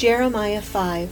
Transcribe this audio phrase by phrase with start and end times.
[0.00, 1.10] Jeremiah 5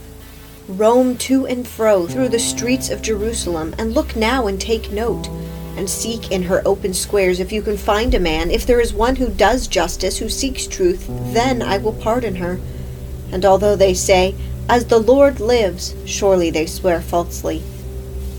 [0.67, 5.27] Roam to and fro through the streets of Jerusalem, and look now and take note,
[5.77, 8.49] and seek in her open squares if you can find a man.
[8.49, 12.59] If there is one who does justice, who seeks truth, then I will pardon her.
[13.31, 14.33] And although they say,
[14.67, 17.61] As the Lord lives, surely they swear falsely.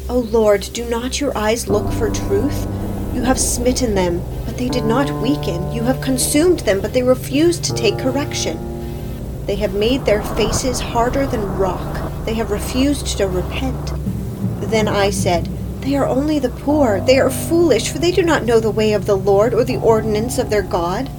[0.08, 2.66] O Lord, do not your eyes look for truth?
[3.14, 5.70] You have smitten them, but they did not weaken.
[5.70, 8.69] You have consumed them, but they refused to take correction.
[9.46, 12.24] They have made their faces harder than rock.
[12.24, 13.92] They have refused to repent.
[14.60, 15.46] Then I said,
[15.80, 17.00] They are only the poor.
[17.00, 19.78] They are foolish, for they do not know the way of the Lord or the
[19.78, 21.10] ordinance of their God.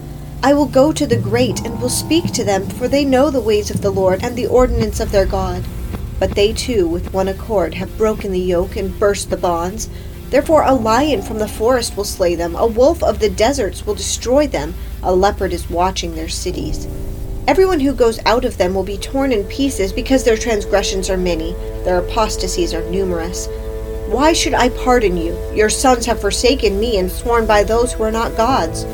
[0.44, 3.41] I will go to the great and will speak to them, for they know the
[3.41, 5.63] ways of the Lord and the ordinance of their God.
[6.19, 9.89] But they too, with one accord, have broken the yoke and burst the bonds.
[10.30, 13.95] Therefore, a lion from the forest will slay them, a wolf of the deserts will
[13.95, 16.88] destroy them, a leopard is watching their cities.
[17.48, 21.17] Everyone who goes out of them will be torn in pieces because their transgressions are
[21.17, 23.48] many, their apostasies are numerous.
[24.08, 25.36] Why should I pardon you?
[25.53, 28.86] Your sons have forsaken me and sworn by those who are not gods.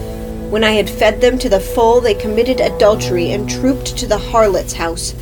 [0.49, 4.17] When I had fed them to the full, they committed adultery and trooped to the
[4.17, 5.13] harlot's house.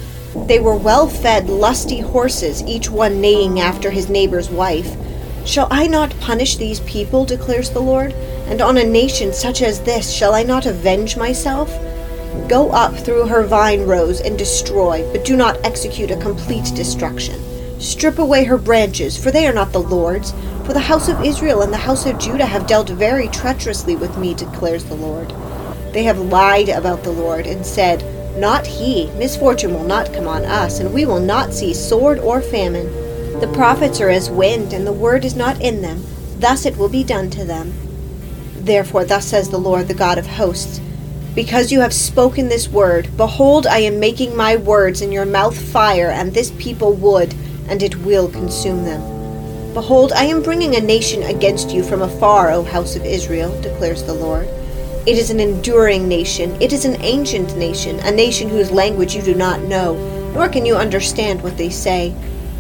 [0.45, 4.95] They were well fed, lusty horses, each one neighing after his neighbor's wife.
[5.45, 8.13] Shall I not punish these people, declares the Lord?
[8.47, 11.71] And on a nation such as this shall I not avenge myself?
[12.47, 17.41] Go up through her vine rows and destroy, but do not execute a complete destruction.
[17.79, 20.31] Strip away her branches, for they are not the Lord's.
[20.63, 24.17] For the house of Israel and the house of Judah have dealt very treacherously with
[24.17, 25.33] me, declares the Lord.
[25.91, 28.03] They have lied about the Lord and said,
[28.39, 32.41] Not he, misfortune will not come on us, and we will not see sword or
[32.41, 32.91] famine.
[33.39, 36.03] The prophets are as wind, and the word is not in them.
[36.37, 37.73] Thus it will be done to them.
[38.55, 40.79] Therefore, thus says the Lord, the God of hosts
[41.35, 45.57] Because you have spoken this word, behold, I am making my words in your mouth
[45.57, 47.35] fire, and this people wood,
[47.67, 49.73] and it will consume them.
[49.73, 54.03] Behold, I am bringing a nation against you from afar, O house of Israel, declares
[54.03, 54.47] the Lord.
[55.05, 59.21] It is an enduring nation, it is an ancient nation, a nation whose language you
[59.21, 59.95] do not know,
[60.33, 62.15] nor can you understand what they say.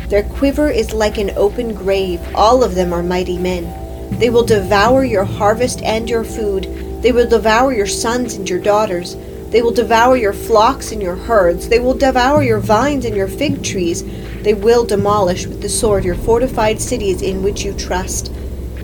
[0.09, 2.19] Their quiver is like an open grave.
[2.35, 4.19] All of them are mighty men.
[4.19, 6.84] They will devour your harvest and your food.
[7.05, 9.15] They will devour your sons and your daughters.
[9.51, 11.69] They will devour your flocks and your herds.
[11.69, 14.03] They will devour your vines and your fig trees.
[14.41, 18.31] They will demolish with the sword your fortified cities in which you trust.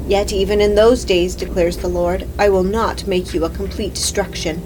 [0.06, 3.96] Yet even in those days, declares the Lord, I will not make you a complete
[3.96, 4.62] destruction.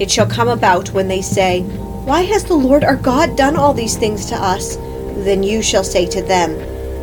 [0.00, 3.74] It shall come about when they say, Why has the Lord our God done all
[3.74, 4.76] these things to us?
[5.26, 6.52] Then you shall say to them,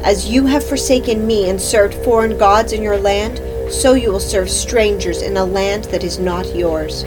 [0.04, 3.40] As you have forsaken me and served foreign gods in your land,
[3.70, 7.04] so you will serve strangers in a land that is not yours.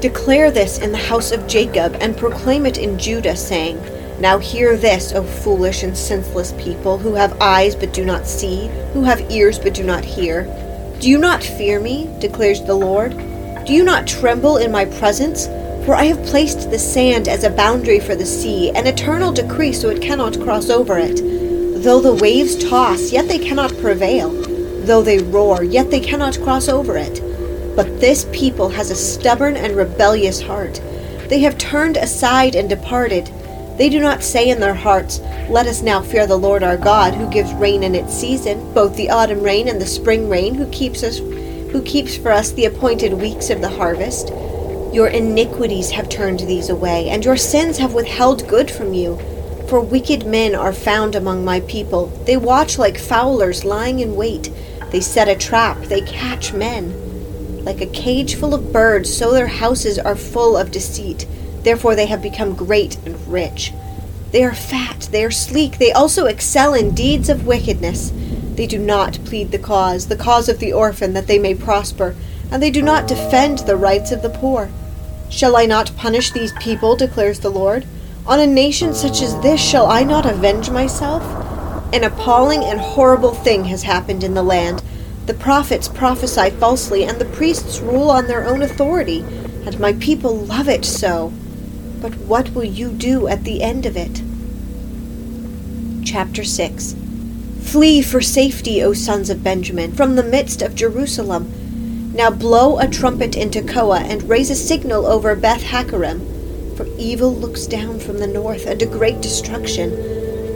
[0.00, 3.80] Declare this in the house of Jacob, and proclaim it in Judah, saying,
[4.20, 8.68] Now hear this, O foolish and senseless people, who have eyes but do not see,
[8.92, 10.44] who have ears but do not hear.
[10.98, 13.16] Do you not fear me, declares the Lord?
[13.64, 15.46] Do you not tremble in my presence?
[15.84, 19.72] For I have placed the sand as a boundary for the sea, an eternal decree
[19.72, 21.16] so it cannot cross over it.
[21.82, 24.51] Though the waves toss, yet they cannot prevail.
[24.82, 27.22] Though they roar, yet they cannot cross over it.
[27.76, 30.80] But this people has a stubborn and rebellious heart.
[31.28, 33.30] They have turned aside and departed.
[33.78, 37.14] They do not say in their hearts, Let us now fear the Lord our God,
[37.14, 40.68] who gives rain in its season, both the autumn rain and the spring rain, who
[40.70, 44.28] keeps us who keeps for us the appointed weeks of the harvest.
[44.92, 49.18] Your iniquities have turned these away, and your sins have withheld good from you.
[49.72, 52.08] For wicked men are found among my people.
[52.26, 54.50] They watch like fowlers lying in wait.
[54.90, 57.64] They set a trap, they catch men.
[57.64, 61.26] Like a cage full of birds, so their houses are full of deceit.
[61.62, 63.72] Therefore they have become great and rich.
[64.30, 68.12] They are fat, they are sleek, they also excel in deeds of wickedness.
[68.56, 72.14] They do not plead the cause, the cause of the orphan, that they may prosper,
[72.50, 74.68] and they do not defend the rights of the poor.
[75.30, 77.86] Shall I not punish these people, declares the Lord?
[78.24, 81.22] On a nation such as this shall I not avenge myself?
[81.92, 84.80] An appalling and horrible thing has happened in the land.
[85.26, 89.24] The prophets prophesy falsely, and the priests rule on their own authority,
[89.66, 91.32] and my people love it so.
[92.00, 94.22] But what will you do at the end of it?
[96.06, 96.94] Chapter 6
[97.60, 101.52] Flee for safety, O sons of Benjamin, from the midst of Jerusalem.
[102.14, 106.31] Now blow a trumpet in Tekoa, and raise a signal over Beth Hakkerem.
[106.82, 109.90] For evil looks down from the north, unto great destruction.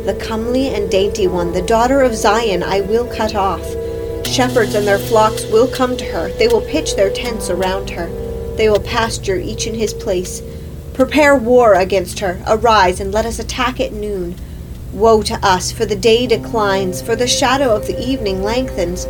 [0.07, 3.65] The comely and dainty one, the daughter of Zion, I will cut off.
[4.27, 6.31] Shepherds and their flocks will come to her.
[6.31, 8.09] They will pitch their tents around her.
[8.57, 10.43] They will pasture each in his place.
[10.95, 12.43] Prepare war against her.
[12.49, 14.35] Arise, and let us attack at noon.
[14.93, 19.07] Woe to us, for the day declines, for the shadow of the evening lengthens.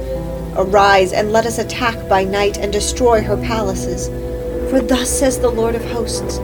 [0.55, 4.09] Arise, and let us attack by night and destroy her palaces.
[4.69, 6.41] For thus says the Lord of hosts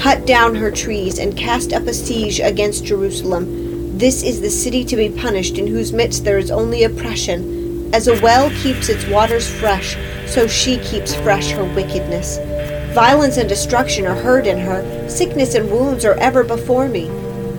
[0.00, 3.98] Cut down her trees and cast up a siege against Jerusalem.
[3.98, 7.90] This is the city to be punished, in whose midst there is only oppression.
[7.92, 12.38] As a well keeps its waters fresh, so she keeps fresh her wickedness.
[12.94, 17.10] Violence and destruction are heard in her, sickness and wounds are ever before me.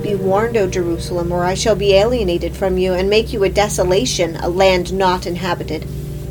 [0.02, 3.50] Be warned, O Jerusalem, or I shall be alienated from you, and make you a
[3.50, 5.86] desolation, a land not inhabited.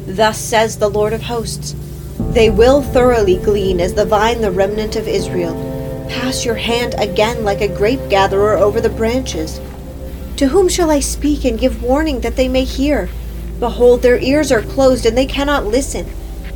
[0.09, 1.77] Thus says the Lord of hosts
[2.19, 5.70] They will thoroughly glean as the vine the remnant of Israel.
[6.11, 9.61] Pass your hand again like a grape gatherer over the branches.
[10.39, 13.09] To whom shall I speak and give warning that they may hear?
[13.61, 16.07] Behold, their ears are closed, and they cannot listen.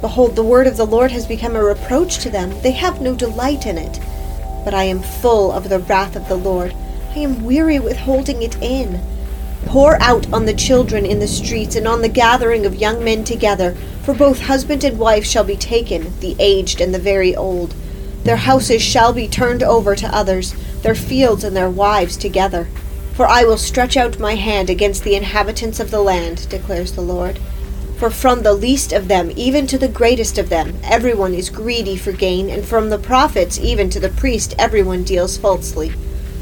[0.00, 2.50] Behold, the word of the Lord has become a reproach to them.
[2.62, 4.00] They have no delight in it.
[4.64, 6.74] But I am full of the wrath of the Lord.
[7.10, 9.00] I am weary with holding it in.
[9.66, 13.22] Pour out on the children in the streets and on the gathering of young men
[13.22, 17.72] together, for both husband and wife shall be taken, the aged and the very old.
[18.24, 22.68] Their houses shall be turned over to others, their fields and their wives together.
[23.14, 27.02] For I will stretch out my hand against the inhabitants of the land, declares the
[27.02, 27.38] Lord.
[27.98, 31.96] For from the least of them even to the greatest of them, everyone is greedy
[31.96, 35.92] for gain, and from the prophets even to the priest, everyone deals falsely.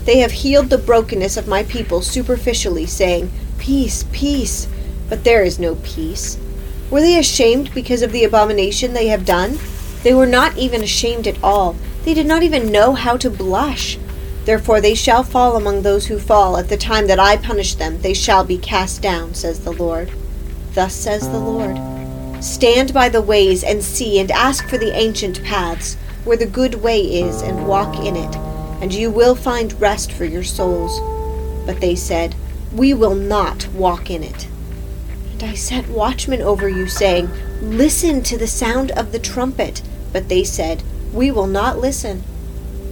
[0.04, 4.66] They have healed the brokenness of my people superficially, saying, Peace, peace.
[5.08, 6.38] But there is no peace.
[6.90, 9.58] Were they ashamed because of the abomination they have done?
[10.02, 11.76] They were not even ashamed at all.
[12.04, 13.98] They did not even know how to blush.
[14.44, 16.56] Therefore they shall fall among those who fall.
[16.56, 20.10] At the time that I punish them, they shall be cast down, says the Lord.
[20.74, 21.78] Thus says the Lord
[22.42, 25.94] Stand by the ways and see, and ask for the ancient paths,
[26.24, 28.34] where the good way is, and walk in it,
[28.82, 30.98] and you will find rest for your souls.
[31.64, 32.34] But they said,
[32.72, 34.48] We will not walk in it.
[35.30, 39.82] And I set watchmen over you, saying, Listen to the sound of the trumpet.
[40.12, 40.82] But they said,
[41.12, 42.22] We will not listen.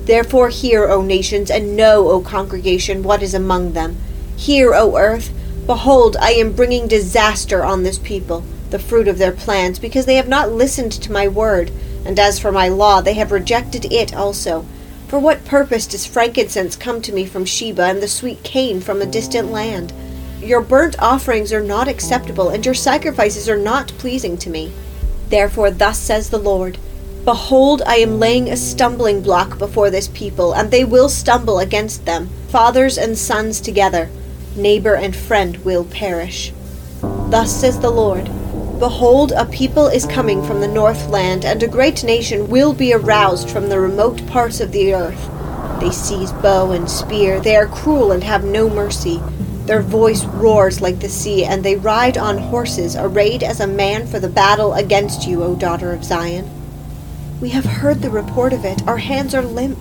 [0.05, 3.97] Therefore hear, O nations, and know, O congregation, what is among them.
[4.37, 5.33] Hear, O earth,
[5.67, 10.17] Behold, I am bringing disaster on this people, the fruit of their plans, because they
[10.17, 11.71] have not listened to my word,
[12.05, 14.67] and as for my law, they have rejected it also.
[15.07, 19.01] For what purpose does frankincense come to me from Sheba, and the sweet cane from
[19.01, 19.93] a distant land?
[20.41, 24.73] Your burnt offerings are not acceptable, and your sacrifices are not pleasing to me.
[25.29, 26.79] Therefore, thus says the Lord
[27.25, 32.07] Behold, I am laying a stumbling block before this people, and they will stumble against
[32.07, 34.09] them, fathers and sons together
[34.57, 36.53] neighbor and friend will perish.
[37.01, 38.25] Thus says the Lord
[38.79, 42.95] Behold, a people is coming from the north land, and a great nation will be
[42.95, 45.31] aroused from the remote parts of the earth.
[45.81, 49.21] They seize bow and spear, they are cruel and have no mercy.
[49.67, 54.07] Their voice roars like the sea, and they ride on horses, arrayed as a man
[54.07, 56.60] for the battle against you, O daughter of Zion.
[57.41, 58.87] We have heard the report of it.
[58.87, 59.79] Our hands are limp.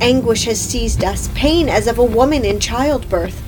[0.00, 3.42] Anguish has seized us, pain as of a woman in childbirth.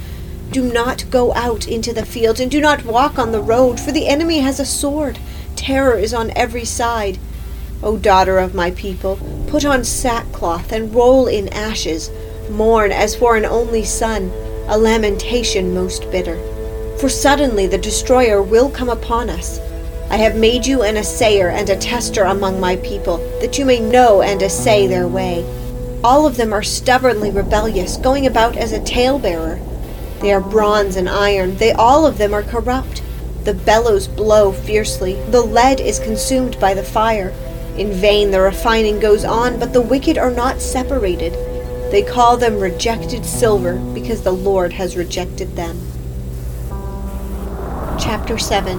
[0.53, 3.91] Do not go out into the fields, and do not walk on the road, for
[3.91, 5.19] the enemy has a sword.
[5.57, 7.19] Terror is on every side.
[7.83, 9.19] O daughter of my people,
[9.49, 12.11] put on sackcloth and roll in ashes.
[12.51, 14.31] Mourn as for an only son,
[14.69, 16.39] a lamentation most bitter.
[16.99, 19.59] For suddenly the destroyer will come upon us.
[20.11, 23.81] I have made you an assayer and a tester among my people, that you may
[23.81, 25.45] know and assay their way.
[26.05, 29.59] All of them are stubbornly rebellious, going about as a talebearer.
[30.21, 31.57] They are bronze and iron.
[31.57, 33.03] They all of them are corrupt.
[33.45, 35.15] The bellows blow fiercely.
[35.31, 37.33] The lead is consumed by the fire.
[37.77, 41.33] In vain the refining goes on, but the wicked are not separated.
[41.91, 45.81] They call them rejected silver because the Lord has rejected them.
[47.99, 48.79] Chapter 7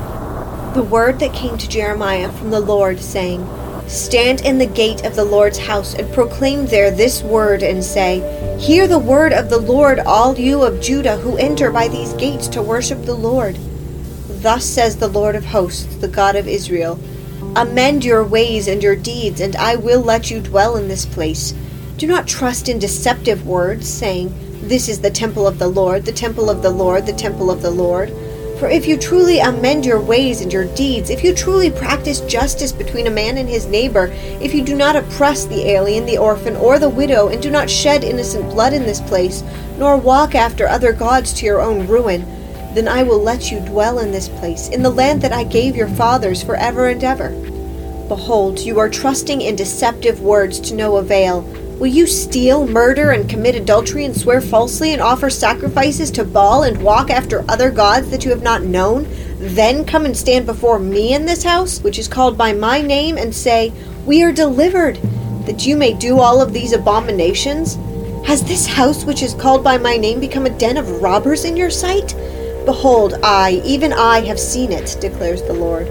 [0.73, 3.47] The word that came to Jeremiah from the Lord, saying,
[3.89, 8.19] Stand in the gate of the Lord's house and proclaim there this word and say,
[8.59, 12.47] Hear the word of the Lord, all you of Judah who enter by these gates
[12.49, 13.57] to worship the Lord.
[14.29, 16.99] Thus says the Lord of hosts, the God of Israel
[17.55, 21.55] Amend your ways and your deeds, and I will let you dwell in this place.
[21.97, 24.31] Do not trust in deceptive words, saying,
[24.67, 27.63] This is the temple of the Lord, the temple of the Lord, the temple of
[27.63, 28.13] the Lord.
[28.59, 32.73] For if you truly amend your ways and your deeds, if you truly practice justice
[32.73, 34.07] between a man and his neighbor,
[34.41, 37.69] if you do not oppress the alien, the orphan, or the widow, and do not
[37.69, 39.45] shed innocent blood in this place,
[39.77, 42.25] nor walk after other gods to your own ruin,
[42.73, 45.77] then I will let you dwell in this place, in the land that I gave
[45.77, 47.29] your fathers for ever and ever.
[48.09, 51.43] Behold, you are trusting in deceptive words to no avail.
[51.79, 56.63] Will you steal, murder, and commit adultery, and swear falsely, and offer sacrifices to Baal,
[56.63, 59.07] and walk after other gods that you have not known?
[59.37, 63.17] Then come and stand before me in this house, which is called by my name,
[63.17, 63.71] and say,
[64.05, 64.97] We are delivered,
[65.45, 67.75] that you may do all of these abominations?
[68.27, 71.55] Has this house, which is called by my name, become a den of robbers in
[71.55, 72.13] your sight?
[72.65, 75.87] Behold, I, even I, have seen it, declares the Lord.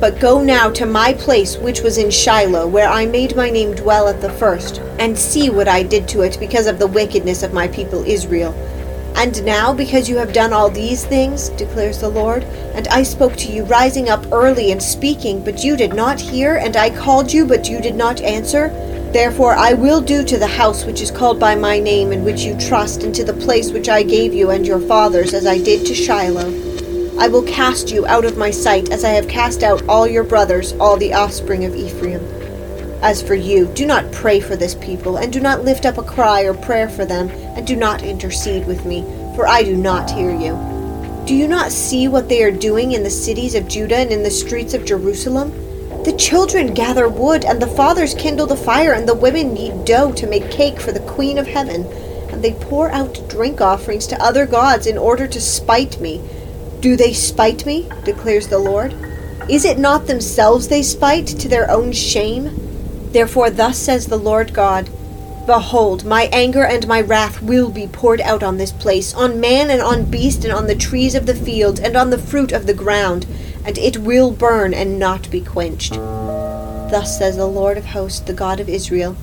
[0.00, 3.74] But go now to my place which was in Shiloh, where I made my name
[3.74, 7.42] dwell at the first, and see what I did to it because of the wickedness
[7.42, 8.52] of my people Israel.
[9.16, 13.34] And now, because you have done all these things, declares the Lord, and I spoke
[13.38, 17.32] to you rising up early and speaking, but you did not hear, and I called
[17.32, 18.68] you, but you did not answer,
[19.12, 22.42] Therefore I will do to the house which is called by my name, and which
[22.42, 25.58] you trust, and to the place which I gave you and your fathers, as I
[25.58, 26.67] did to Shiloh.
[27.18, 30.22] I will cast you out of my sight, as I have cast out all your
[30.22, 32.20] brothers, all the offspring of Ephraim.
[33.02, 36.02] As for you, do not pray for this people, and do not lift up a
[36.04, 39.02] cry or prayer for them, and do not intercede with me,
[39.34, 40.56] for I do not hear you.
[41.26, 44.22] Do you not see what they are doing in the cities of Judah and in
[44.22, 45.50] the streets of Jerusalem?
[46.04, 50.12] The children gather wood, and the fathers kindle the fire, and the women knead dough
[50.12, 51.84] to make cake for the Queen of Heaven.
[52.30, 56.22] And they pour out drink offerings to other gods in order to spite me.
[56.80, 57.88] Do they spite me?
[58.04, 58.94] declares the Lord.
[59.48, 62.50] Is it not themselves they spite, to their own shame?
[63.12, 64.90] Therefore, thus says the Lord God
[65.46, 69.70] Behold, my anger and my wrath will be poured out on this place, on man
[69.70, 72.66] and on beast, and on the trees of the field, and on the fruit of
[72.66, 73.26] the ground
[73.68, 75.92] and it will burn and not be quenched.
[75.92, 79.14] Thus says the Lord of hosts, the God of Israel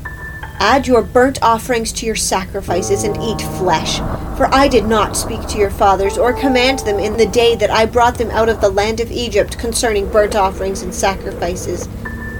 [0.59, 3.99] Add your burnt offerings to your sacrifices, and eat flesh.
[4.37, 7.71] For I did not speak to your fathers, or command them in the day that
[7.71, 11.87] I brought them out of the land of Egypt concerning burnt offerings and sacrifices.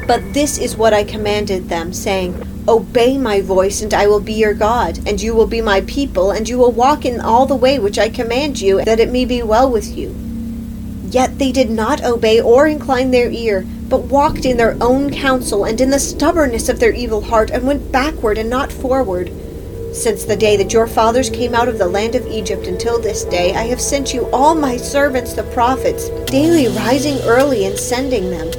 [0.05, 2.35] But this is what I commanded them, saying,
[2.67, 6.31] Obey my voice, and I will be your God, and you will be my people,
[6.31, 9.23] and you will walk in all the way which I command you, that it may
[9.23, 10.13] be well with you.
[11.09, 15.63] Yet they did not obey or incline their ear, but walked in their own counsel
[15.63, 19.31] and in the stubbornness of their evil heart, and went backward and not forward.
[19.95, 23.23] Since the day that your fathers came out of the land of Egypt until this
[23.23, 28.29] day, I have sent you all my servants the prophets, daily rising early and sending
[28.29, 28.51] them.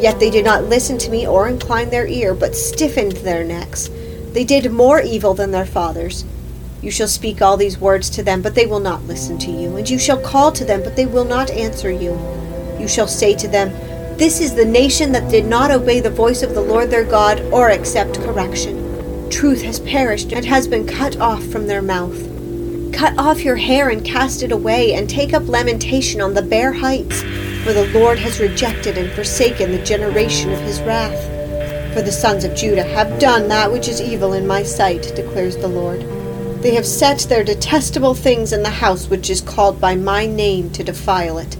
[0.00, 3.90] Yet they did not listen to me or incline their ear, but stiffened their necks.
[4.32, 6.24] They did more evil than their fathers.
[6.80, 9.76] You shall speak all these words to them, but they will not listen to you.
[9.76, 12.16] And you shall call to them, but they will not answer you.
[12.78, 13.70] You shall say to them,
[14.16, 17.40] This is the nation that did not obey the voice of the Lord their God
[17.52, 18.87] or accept correction.
[19.30, 22.18] Truth has perished and has been cut off from their mouth.
[22.92, 26.72] Cut off your hair and cast it away, and take up lamentation on the bare
[26.72, 27.22] heights,
[27.62, 31.22] for the Lord has rejected and forsaken the generation of his wrath.
[31.94, 35.56] For the sons of Judah have done that which is evil in my sight, declares
[35.56, 36.00] the Lord.
[36.62, 40.70] They have set their detestable things in the house which is called by my name
[40.70, 41.56] to defile it.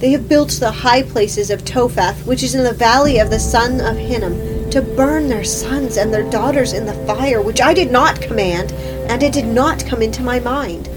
[0.00, 3.38] They have built the high places of Topheth, which is in the valley of the
[3.38, 7.72] son of Hinnom, to burn their sons and their daughters in the fire, which I
[7.72, 8.72] did not command,
[9.08, 10.88] and it did not come into my mind.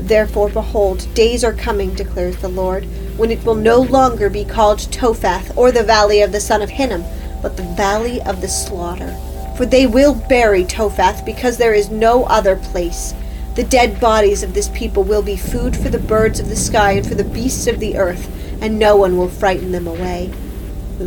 [0.00, 2.84] Therefore, behold, days are coming, declares the Lord,
[3.16, 6.70] when it will no longer be called Topheth, or the valley of the son of
[6.70, 7.04] Hinnom,
[7.40, 9.16] but the valley of the slaughter
[9.56, 13.14] for they will bury Topheth, because there is no other place.
[13.54, 16.92] The dead bodies of this people will be food for the birds of the sky
[16.92, 18.28] and for the beasts of the earth,
[18.62, 20.32] and no one will frighten them away.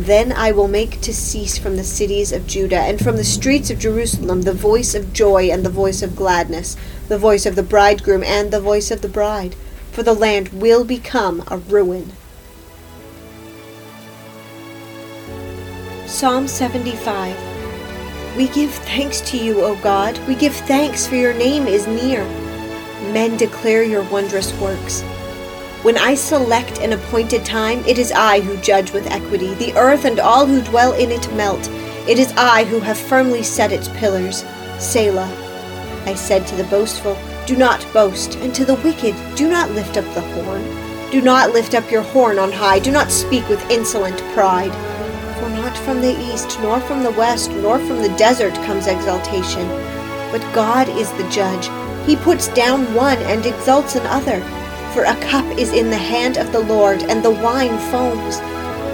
[0.04, 3.70] Then I will make to cease from the cities of Judah and from the streets
[3.70, 6.76] of Jerusalem the voice of joy and the voice of gladness,
[7.08, 9.54] the voice of the bridegroom and the voice of the bride,
[9.92, 12.12] for the land will become a ruin.
[16.06, 17.56] Psalm 75
[18.36, 20.18] we give thanks to you, O God.
[20.28, 22.22] We give thanks, for your name is near.
[23.10, 25.02] Men declare your wondrous works.
[25.86, 29.54] When I select an appointed time, it is I who judge with equity.
[29.54, 31.64] The earth and all who dwell in it melt.
[32.08, 34.44] It is I who have firmly set its pillars.
[34.80, 35.30] Selah.
[36.04, 37.16] I said to the boastful,
[37.46, 40.64] Do not boast, and to the wicked, Do not lift up the horn.
[41.12, 42.80] Do not lift up your horn on high.
[42.80, 44.72] Do not speak with insolent pride.
[45.38, 49.68] For not from the east, nor from the west, nor from the desert comes exaltation.
[50.32, 51.70] But God is the judge.
[52.08, 54.42] He puts down one and exalts another.
[54.96, 58.38] For a cup is in the hand of the Lord, and the wine foams.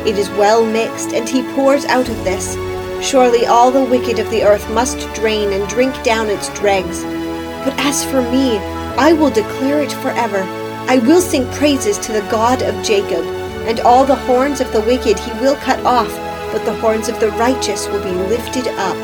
[0.04, 2.56] It is well mixed, and he pours out of this.
[3.00, 7.04] Surely all the wicked of the earth must drain and drink down its dregs.
[7.64, 8.58] But as for me,
[8.98, 10.42] I will declare it forever.
[10.88, 13.24] I will sing praises to the God of Jacob,
[13.68, 16.10] and all the horns of the wicked he will cut off
[16.50, 18.96] but the horns of the righteous will be lifted up.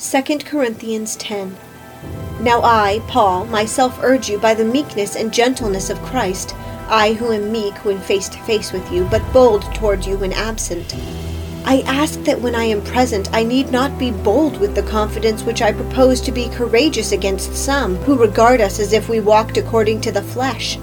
[0.00, 1.58] 2 Corinthians 10.
[2.40, 6.54] Now I, Paul, myself urge you by the meekness and gentleness of Christ,
[6.88, 10.32] I who am meek when face to face with you, but bold toward you when
[10.32, 10.96] absent.
[11.66, 15.42] I ask that when I am present, I need not be bold with the confidence
[15.42, 19.58] which I propose to be courageous against some, who regard us as if we walked
[19.58, 20.78] according to the flesh.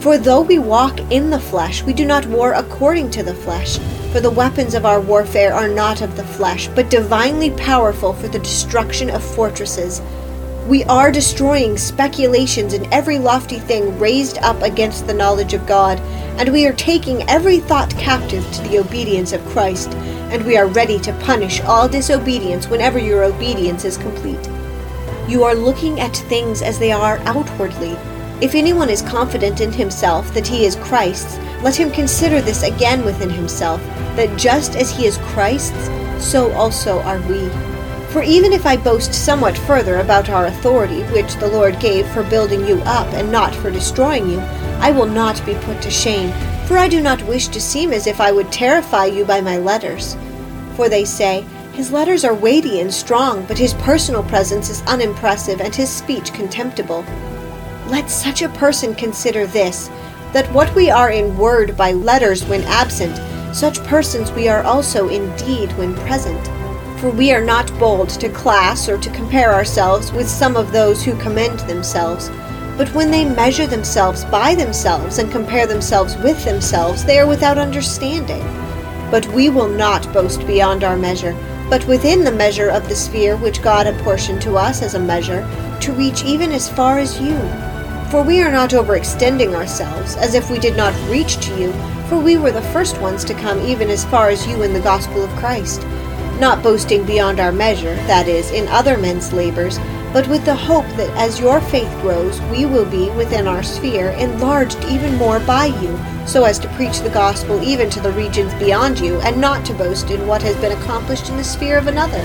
[0.00, 3.78] For though we walk in the flesh, we do not war according to the flesh.
[4.12, 8.28] For the weapons of our warfare are not of the flesh, but divinely powerful for
[8.28, 10.02] the destruction of fortresses.
[10.70, 15.98] We are destroying speculations and every lofty thing raised up against the knowledge of God,
[16.38, 19.92] and we are taking every thought captive to the obedience of Christ,
[20.30, 24.48] and we are ready to punish all disobedience whenever your obedience is complete.
[25.26, 27.96] You are looking at things as they are outwardly.
[28.40, 33.04] If anyone is confident in himself that he is Christ's, let him consider this again
[33.04, 33.82] within himself,
[34.14, 35.90] that just as he is Christ's,
[36.24, 37.69] so also are we.
[38.12, 42.24] For even if I boast somewhat further about our authority, which the Lord gave for
[42.24, 44.40] building you up and not for destroying you,
[44.80, 46.32] I will not be put to shame,
[46.66, 49.58] for I do not wish to seem as if I would terrify you by my
[49.58, 50.16] letters.
[50.74, 55.60] For they say, His letters are weighty and strong, but his personal presence is unimpressive
[55.60, 57.04] and his speech contemptible.
[57.86, 59.88] Let such a person consider this,
[60.32, 63.16] that what we are in word by letters when absent,
[63.54, 66.59] such persons we are also in deed when present.
[67.00, 71.02] For we are not bold to class or to compare ourselves with some of those
[71.02, 72.28] who commend themselves.
[72.76, 77.56] But when they measure themselves by themselves and compare themselves with themselves, they are without
[77.56, 78.42] understanding.
[79.10, 81.34] But we will not boast beyond our measure,
[81.70, 85.48] but within the measure of the sphere which God apportioned to us as a measure,
[85.80, 87.38] to reach even as far as you.
[88.10, 91.72] For we are not overextending ourselves, as if we did not reach to you,
[92.10, 94.80] for we were the first ones to come even as far as you in the
[94.80, 95.80] gospel of Christ
[96.40, 99.78] not boasting beyond our measure, that is, in other men's labors,
[100.12, 104.10] but with the hope that as your faith grows, we will be, within our sphere,
[104.12, 108.52] enlarged even more by you, so as to preach the gospel even to the regions
[108.54, 111.86] beyond you, and not to boast in what has been accomplished in the sphere of
[111.86, 112.22] another.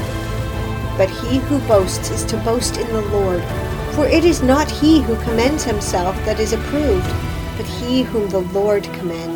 [0.98, 3.44] But he who boasts is to boast in the Lord.
[3.94, 7.14] For it is not he who commends himself that is approved,
[7.58, 9.35] but he whom the Lord commends.